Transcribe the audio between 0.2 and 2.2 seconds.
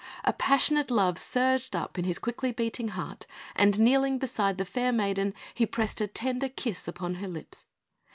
A passionate love surged up in his